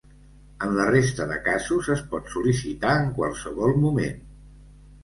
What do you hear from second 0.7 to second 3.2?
la resta de casos, es pot sol·licitar en